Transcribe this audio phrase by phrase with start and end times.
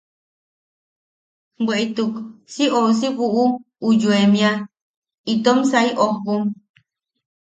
[1.65, 2.13] Bweʼituk
[2.53, 3.43] si ousi buʼu
[3.87, 4.51] u yoemia
[5.31, 6.43] itom sai ojbom.